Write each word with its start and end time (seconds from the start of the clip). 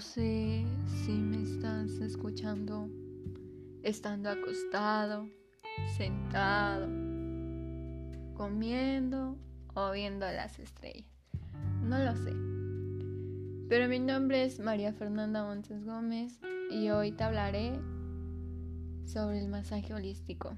No 0.00 0.06
sé 0.06 0.64
si 1.04 1.12
me 1.12 1.42
estás 1.42 1.90
escuchando 2.00 2.88
estando 3.82 4.30
acostado, 4.30 5.28
sentado, 5.94 6.86
comiendo 8.32 9.36
o 9.74 9.90
viendo 9.90 10.24
las 10.24 10.58
estrellas. 10.58 11.04
No 11.82 11.98
lo 11.98 12.16
sé. 12.16 12.32
Pero 13.68 13.88
mi 13.90 13.98
nombre 13.98 14.44
es 14.44 14.58
María 14.58 14.94
Fernanda 14.94 15.44
Montes 15.44 15.84
Gómez 15.84 16.40
y 16.70 16.88
hoy 16.88 17.12
te 17.12 17.24
hablaré 17.24 17.78
sobre 19.04 19.38
el 19.38 19.48
masaje 19.48 19.92
holístico. 19.92 20.56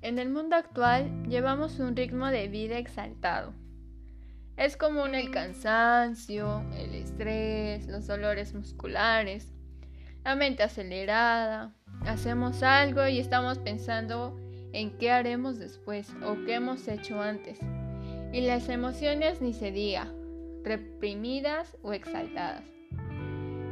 En 0.00 0.18
el 0.18 0.30
mundo 0.30 0.56
actual 0.56 1.26
llevamos 1.28 1.78
un 1.78 1.94
ritmo 1.94 2.28
de 2.28 2.48
vida 2.48 2.78
exaltado 2.78 3.52
es 4.58 4.76
común 4.76 5.14
el 5.14 5.30
cansancio, 5.30 6.64
el 6.76 6.92
estrés, 6.94 7.86
los 7.86 8.08
dolores 8.08 8.54
musculares, 8.54 9.54
la 10.24 10.34
mente 10.34 10.64
acelerada. 10.64 11.72
Hacemos 12.04 12.64
algo 12.64 13.06
y 13.06 13.20
estamos 13.20 13.58
pensando 13.58 14.36
en 14.72 14.98
qué 14.98 15.12
haremos 15.12 15.60
después 15.60 16.12
o 16.26 16.36
qué 16.44 16.54
hemos 16.54 16.88
hecho 16.88 17.22
antes. 17.22 17.60
Y 18.32 18.40
las 18.40 18.68
emociones 18.68 19.40
ni 19.40 19.52
se 19.52 19.70
diga, 19.70 20.12
reprimidas 20.64 21.76
o 21.82 21.92
exaltadas. 21.92 22.64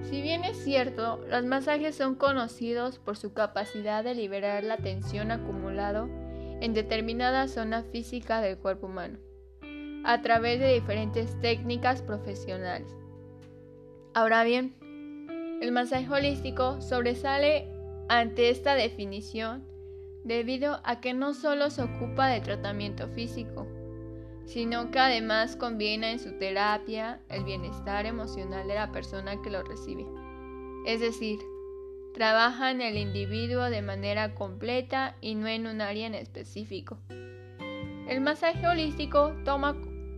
Si 0.02 0.22
bien 0.22 0.44
es 0.44 0.62
cierto, 0.62 1.20
los 1.28 1.44
masajes 1.44 1.96
son 1.96 2.14
conocidos 2.14 3.00
por 3.00 3.16
su 3.16 3.32
capacidad 3.32 4.04
de 4.04 4.14
liberar 4.14 4.62
la 4.62 4.76
tensión 4.76 5.32
acumulada 5.32 6.06
en 6.60 6.74
determinada 6.74 7.48
zona 7.48 7.82
física 7.82 8.40
del 8.40 8.56
cuerpo 8.56 8.86
humano 8.86 9.18
a 10.06 10.22
través 10.22 10.60
de 10.60 10.72
diferentes 10.72 11.38
técnicas 11.40 12.00
profesionales. 12.00 12.88
Ahora 14.14 14.44
bien, 14.44 14.72
el 15.60 15.72
masaje 15.72 16.08
holístico 16.08 16.80
sobresale 16.80 17.68
ante 18.08 18.50
esta 18.50 18.76
definición 18.76 19.66
debido 20.22 20.80
a 20.84 21.00
que 21.00 21.12
no 21.12 21.34
solo 21.34 21.70
se 21.70 21.82
ocupa 21.82 22.28
de 22.28 22.40
tratamiento 22.40 23.08
físico, 23.08 23.66
sino 24.44 24.92
que 24.92 25.00
además 25.00 25.56
combina 25.56 26.12
en 26.12 26.20
su 26.20 26.38
terapia 26.38 27.20
el 27.28 27.42
bienestar 27.42 28.06
emocional 28.06 28.68
de 28.68 28.74
la 28.76 28.92
persona 28.92 29.42
que 29.42 29.50
lo 29.50 29.64
recibe. 29.64 30.06
Es 30.86 31.00
decir, 31.00 31.40
trabaja 32.14 32.70
en 32.70 32.80
el 32.80 32.96
individuo 32.96 33.64
de 33.64 33.82
manera 33.82 34.36
completa 34.36 35.16
y 35.20 35.34
no 35.34 35.48
en 35.48 35.66
un 35.66 35.80
área 35.80 36.06
en 36.06 36.14
específico. 36.14 36.98
El 38.08 38.20
masaje 38.20 38.68
holístico 38.68 39.34
toma 39.44 39.74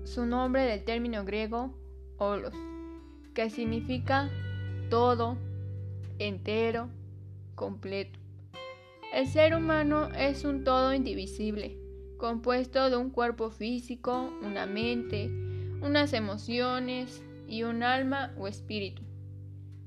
su 0.08 0.24
nombre 0.24 0.64
del 0.64 0.84
término 0.84 1.24
griego 1.24 1.74
holos, 2.16 2.54
que 3.34 3.50
significa 3.50 4.30
todo, 4.88 5.36
entero, 6.18 6.88
completo. 7.54 8.18
El 9.12 9.26
ser 9.26 9.54
humano 9.54 10.08
es 10.16 10.44
un 10.44 10.64
todo 10.64 10.94
indivisible, 10.94 11.76
compuesto 12.16 12.88
de 12.88 12.96
un 12.96 13.10
cuerpo 13.10 13.50
físico, 13.50 14.32
una 14.42 14.64
mente, 14.64 15.26
unas 15.82 16.14
emociones 16.14 17.22
y 17.46 17.64
un 17.64 17.82
alma 17.82 18.32
o 18.38 18.48
espíritu. 18.48 19.02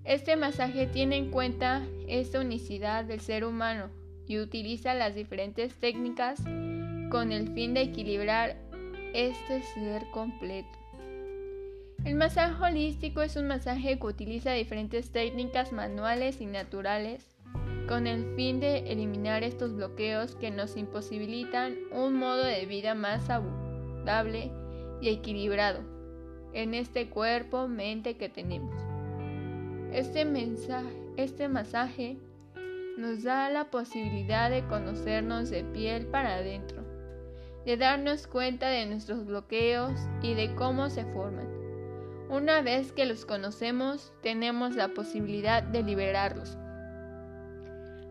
Este 0.04 0.36
masaje 0.36 0.86
tiene 0.86 1.18
en 1.18 1.32
cuenta 1.32 1.84
esta 2.08 2.40
unicidad 2.40 3.06
del 3.06 3.22
ser 3.22 3.44
humano 3.44 3.90
y 4.28 4.38
utiliza 4.40 4.94
las 4.94 5.16
diferentes 5.16 5.76
técnicas 5.76 6.40
con 7.10 7.32
el 7.32 7.54
fin 7.54 7.74
de 7.74 7.82
equilibrar 7.82 8.71
este 9.14 9.62
ser 9.62 10.10
completo. 10.12 10.70
El 12.06 12.16
masaje 12.16 12.64
holístico 12.64 13.22
es 13.22 13.36
un 13.36 13.48
masaje 13.48 14.00
que 14.00 14.08
utiliza 14.08 14.54
diferentes 14.54 15.12
técnicas 15.12 15.72
manuales 15.72 16.42
y 16.42 16.46
naturales 16.48 17.28
con 17.88 18.08
el 18.08 18.36
fin 18.36 18.60
de 18.60 18.92
eliminar 18.92 19.44
estos 19.44 19.76
bloqueos 19.76 20.36
que 20.36 20.50
nos 20.50 20.78
imposibilitan 20.78 21.76
un 21.92 22.16
modo 22.16 22.44
de 22.44 22.66
vida 22.66 22.96
más 22.96 23.26
saludable 23.26 24.52
y 25.02 25.10
equilibrado 25.10 25.82
en 26.54 26.74
este 26.74 27.10
cuerpo 27.10 27.68
mente 27.68 28.18
que 28.18 28.30
tenemos. 28.30 28.76
Este, 29.92 30.26
este 31.18 31.50
masaje 31.50 32.18
nos 32.98 33.24
da 33.24 33.50
la 33.50 33.66
posibilidad 33.66 34.50
de 34.50 34.66
conocernos 34.68 35.50
de 35.50 35.64
piel 35.66 36.08
para 36.08 36.36
adentro 36.36 36.91
de 37.66 37.78
darnos 37.78 38.28
cuenta 38.28 38.70
de 38.70 38.86
nuestros 38.86 39.26
bloqueos 39.26 39.94
y 40.22 40.34
de 40.34 40.54
cómo 40.56 40.90
se 40.90 41.06
forman. 41.06 41.48
Una 42.30 42.62
vez 42.62 42.92
que 42.92 43.06
los 43.06 43.26
conocemos, 43.26 44.14
tenemos 44.22 44.76
la 44.76 44.90
posibilidad 44.90 45.62
de 45.64 45.84
liberarlos. 45.84 46.58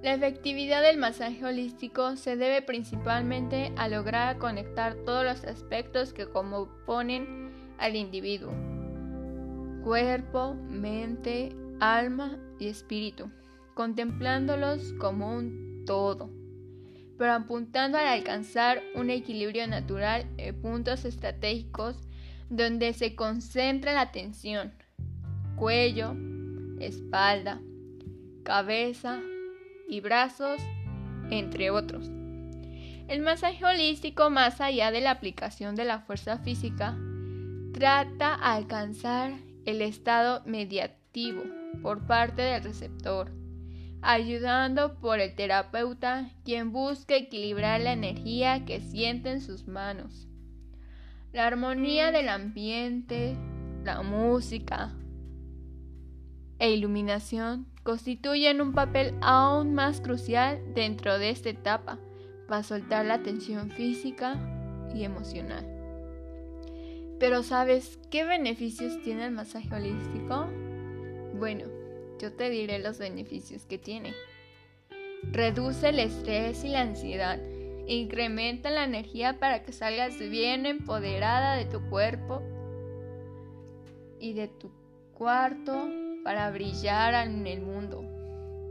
La 0.03 0.15
efectividad 0.15 0.83
del 0.83 0.99
masaje 0.99 1.45
holístico 1.45 2.17
se 2.17 2.37
debe 2.37 2.63
principalmente 2.63 3.73
a 3.77 3.89
lograr 3.89 4.39
conectar 4.39 4.95
todos 5.05 5.25
los 5.25 5.45
aspectos 5.45 6.13
que 6.13 6.27
componen 6.27 7.51
al 7.79 7.97
individuo. 7.97 8.53
Cuerpo, 9.85 10.55
mente, 10.55 11.55
alma 11.81 12.39
y 12.59 12.69
espíritu, 12.69 13.31
contemplándolos 13.75 14.95
como 14.99 15.35
un 15.35 15.85
todo 15.87 16.40
pero 17.21 17.35
apuntando 17.35 17.99
al 17.99 18.07
alcanzar 18.07 18.83
un 18.95 19.11
equilibrio 19.11 19.67
natural 19.67 20.25
en 20.39 20.59
puntos 20.59 21.05
estratégicos 21.05 21.99
donde 22.49 22.95
se 22.95 23.15
concentra 23.15 23.93
la 23.93 24.01
atención, 24.01 24.73
cuello, 25.55 26.17
espalda, 26.81 27.61
cabeza 28.43 29.21
y 29.87 30.01
brazos, 30.01 30.63
entre 31.29 31.69
otros. 31.69 32.09
El 33.07 33.21
masaje 33.21 33.67
holístico, 33.67 34.31
más 34.31 34.63
allá 34.63 34.91
de 34.91 35.03
la 35.03 35.11
aplicación 35.11 35.77
de 35.77 35.85
la 35.85 36.01
fuerza 36.01 36.39
física, 36.39 36.97
trata 37.75 38.39
de 38.39 38.43
alcanzar 38.45 39.33
el 39.67 39.83
estado 39.83 40.43
mediativo 40.47 41.43
por 41.83 42.07
parte 42.07 42.41
del 42.41 42.65
receptor 42.65 43.31
ayudando 44.03 44.99
por 45.01 45.21
el 45.21 45.35
terapeuta 45.35 46.31
quien 46.45 46.73
busca 46.73 47.17
equilibrar 47.17 47.81
la 47.81 47.93
energía 47.93 48.65
que 48.65 48.81
siente 48.81 49.31
en 49.31 49.41
sus 49.41 49.67
manos. 49.67 50.29
La 51.33 51.47
armonía 51.47 52.11
del 52.11 52.29
ambiente, 52.29 53.37
la 53.85 54.03
música 54.03 54.93
e 56.59 56.73
iluminación 56.73 57.67
constituyen 57.83 58.61
un 58.61 58.73
papel 58.73 59.15
aún 59.23 59.75
más 59.75 60.01
crucial 60.01 60.61
dentro 60.75 61.19
de 61.19 61.31
esta 61.31 61.51
etapa 61.51 61.99
para 62.49 62.63
soltar 62.63 63.07
la 63.07 63.23
tensión 63.23 63.71
física 63.71 64.37
y 64.95 65.05
emocional. 65.05 65.67
Pero 67.19 67.43
¿sabes 67.43 67.99
qué 68.11 68.25
beneficios 68.25 69.01
tiene 69.03 69.27
el 69.27 69.33
masaje 69.33 69.75
holístico? 69.75 70.49
Bueno, 71.39 71.80
yo 72.21 72.33
te 72.33 72.51
diré 72.51 72.79
los 72.79 72.99
beneficios 72.99 73.65
que 73.65 73.79
tiene. 73.79 74.15
Reduce 75.23 75.89
el 75.89 75.99
estrés 75.99 76.65
y 76.65 76.69
la 76.69 76.83
ansiedad. 76.83 77.41
Incrementa 77.87 78.71
la 78.71 78.85
energía 78.85 79.39
para 79.39 79.63
que 79.63 79.73
salgas 79.73 80.19
bien 80.19 80.67
empoderada 80.67 81.57
de 81.57 81.65
tu 81.65 81.81
cuerpo 81.89 82.43
y 84.21 84.35
de 84.35 84.49
tu 84.49 84.71
cuarto 85.15 85.89
para 86.23 86.51
brillar 86.51 87.27
en 87.27 87.47
el 87.47 87.63
mundo. 87.63 88.05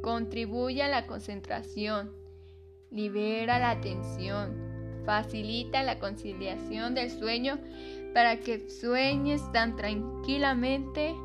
Contribuye 0.01 0.83
a 0.83 0.87
la 0.87 1.07
concentración. 1.07 2.13
Libera 2.91 3.59
la 3.59 3.81
tensión. 3.81 4.69
Facilita 5.05 5.81
la 5.81 5.97
conciliación 5.97 6.93
del 6.93 7.09
sueño 7.09 7.57
para 8.13 8.40
que 8.40 8.69
sueñes 8.69 9.41
tan 9.52 9.75
tranquilamente 9.75 11.16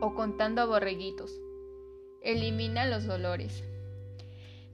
o 0.00 0.14
contando 0.14 0.66
borreguitos. 0.66 1.32
Elimina 2.22 2.86
los 2.86 3.06
dolores. 3.06 3.64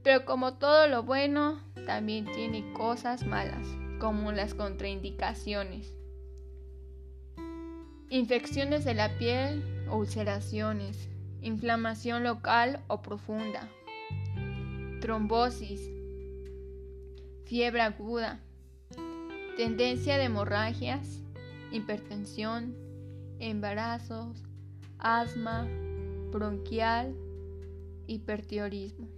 Pero 0.02 0.24
como 0.24 0.58
todo 0.58 0.88
lo 0.88 1.02
bueno, 1.02 1.60
también 1.86 2.24
tiene 2.24 2.72
cosas 2.72 3.26
malas, 3.26 3.66
como 4.00 4.32
las 4.32 4.54
contraindicaciones. 4.54 5.96
Infecciones 8.08 8.84
de 8.84 8.94
la 8.94 9.16
piel 9.19 9.64
o 9.88 9.96
ulceraciones, 9.96 11.08
inflamación 11.40 12.24
local 12.24 12.82
o 12.88 13.00
profunda, 13.02 13.69
trombosis, 15.00 15.80
fiebre 17.44 17.82
aguda, 17.82 18.40
tendencia 19.56 20.19
de 20.19 20.24
hemorragias, 20.24 21.22
hipertensión, 21.70 22.76
embarazos, 23.38 24.42
asma, 25.02 25.69
bronquial, 26.31 27.14
hipertiorismo. 28.06 29.08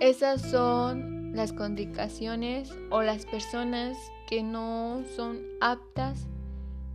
Esas 0.00 0.42
son 0.42 1.34
las 1.34 1.52
contraindicaciones 1.52 2.72
o 2.90 3.02
las 3.02 3.26
personas 3.26 3.96
que 4.28 4.42
no 4.42 5.02
son 5.16 5.40
aptas 5.60 6.26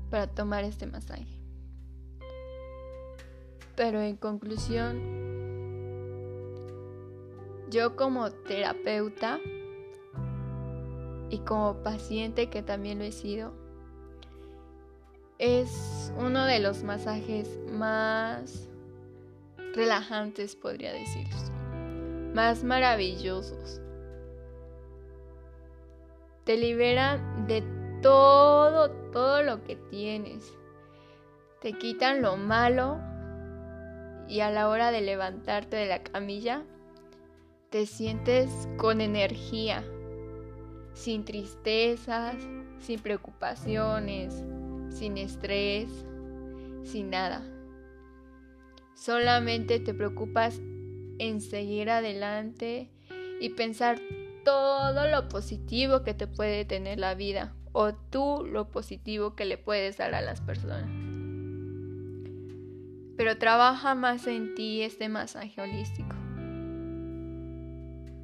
para 0.09 0.27
tomar 0.27 0.63
este 0.63 0.85
masaje. 0.85 1.39
Pero 3.75 3.99
en 4.01 4.15
conclusión, 4.15 5.01
yo 7.69 7.95
como 7.95 8.29
terapeuta 8.31 9.39
y 11.29 11.39
como 11.39 11.81
paciente 11.81 12.49
que 12.49 12.61
también 12.61 12.99
lo 12.99 13.05
he 13.05 13.11
sido, 13.11 13.62
es 15.43 16.13
uno 16.17 16.45
de 16.45 16.59
los 16.59 16.83
masajes 16.83 17.59
más 17.69 18.69
relajantes, 19.75 20.55
podría 20.55 20.93
decirse, 20.93 21.51
más 22.33 22.63
maravillosos. 22.63 23.81
Te 26.45 26.55
libera 26.55 27.17
de 27.45 27.61
todo, 28.01 28.89
todo 29.11 29.43
lo 29.43 29.61
que 29.65 29.75
tienes. 29.75 30.49
Te 31.59 31.73
quitan 31.73 32.21
lo 32.21 32.37
malo 32.37 33.01
y 34.29 34.39
a 34.39 34.49
la 34.49 34.69
hora 34.69 34.91
de 34.91 35.01
levantarte 35.01 35.75
de 35.75 35.87
la 35.87 36.03
camilla, 36.03 36.63
te 37.69 37.85
sientes 37.85 38.69
con 38.77 39.01
energía, 39.01 39.83
sin 40.93 41.25
tristezas, 41.25 42.35
sin 42.79 43.01
preocupaciones, 43.01 44.41
sin 44.93 45.17
estrés, 45.17 45.89
sin 46.83 47.09
nada. 47.09 47.43
Solamente 48.93 49.79
te 49.79 49.93
preocupas 49.93 50.61
en 51.19 51.41
seguir 51.41 51.89
adelante 51.89 52.89
y 53.41 53.49
pensar 53.49 53.99
todo 54.45 55.07
lo 55.07 55.27
positivo 55.29 56.03
que 56.03 56.13
te 56.13 56.27
puede 56.27 56.65
tener 56.65 56.99
la 56.99 57.15
vida 57.15 57.55
o 57.71 57.93
tú 57.93 58.45
lo 58.49 58.69
positivo 58.69 59.35
que 59.35 59.45
le 59.45 59.57
puedes 59.57 59.97
dar 59.97 60.13
a 60.13 60.21
las 60.21 60.41
personas. 60.41 60.89
Pero 63.17 63.37
trabaja 63.37 63.95
más 63.95 64.27
en 64.27 64.55
ti 64.55 64.81
este 64.81 65.09
masaje 65.09 65.59
holístico. 65.61 66.15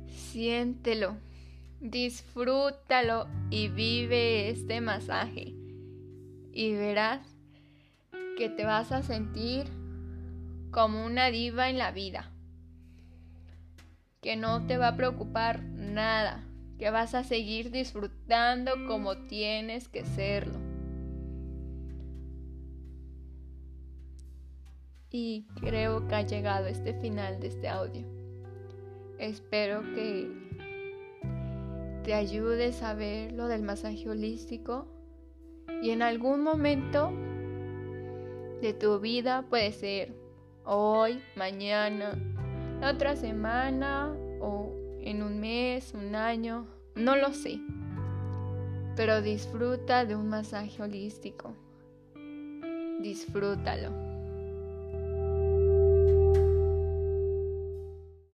Siéntelo, 0.08 1.18
disfrútalo 1.80 3.28
y 3.50 3.70
vive 3.70 4.50
este 4.50 4.82
masaje. 4.82 5.54
Y 6.60 6.74
verás 6.74 7.22
que 8.38 8.50
te 8.50 8.66
vas 8.66 8.92
a 8.92 9.02
sentir 9.02 9.64
como 10.72 11.06
una 11.06 11.28
diva 11.28 11.70
en 11.70 11.78
la 11.78 11.94
vida. 11.94 12.34
Que 14.20 14.36
no 14.36 14.68
te 14.68 14.78
va 14.78 14.90
a 14.90 14.98
preocupar 14.98 15.64
nada. 15.64 16.44
Que 16.78 16.90
vas 16.90 17.16
a 17.16 17.24
seguir 17.24 17.72
disfrutando 17.72 18.74
como 18.90 19.16
tienes 19.20 19.88
que 19.88 20.04
serlo. 20.04 20.60
Y 25.12 25.48
creo 25.62 26.10
que 26.10 26.16
ha 26.16 26.24
llegado 26.24 26.68
este 26.68 26.94
final 26.94 27.40
de 27.40 27.48
este 27.48 27.70
audio. 27.70 28.06
Espero 29.18 29.82
que 29.96 30.30
te 32.04 32.14
ayudes 32.14 32.84
a 32.84 32.96
ver 32.96 33.32
lo 33.32 33.48
del 33.48 33.62
masaje 33.62 34.10
holístico 34.10 34.99
y 35.82 35.92
en 35.92 36.02
algún 36.02 36.44
momento 36.44 37.12
de 38.62 38.74
tu 38.74 39.00
vida 39.00 39.46
puede 39.50 39.72
ser 39.72 40.14
hoy, 40.66 41.22
mañana, 41.36 42.18
la 42.82 42.92
otra 42.92 43.16
semana 43.16 44.14
o 44.42 44.74
en 45.02 45.24
un 45.24 45.40
mes, 45.40 45.94
un 45.94 46.16
año, 46.16 46.68
no 46.96 47.16
lo 47.16 47.34
sé. 47.34 47.60
Pero 48.96 49.22
disfruta 49.22 50.06
de 50.06 50.16
un 50.16 50.28
masaje 50.28 50.82
holístico. 50.84 51.54
Disfrútalo. 53.00 54.09